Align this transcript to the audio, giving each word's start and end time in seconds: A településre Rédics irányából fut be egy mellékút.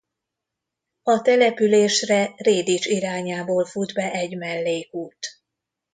A 1.03 1.21
településre 1.21 2.33
Rédics 2.37 2.85
irányából 2.85 3.65
fut 3.65 3.93
be 3.93 4.11
egy 4.11 4.37
mellékút. 4.37 5.17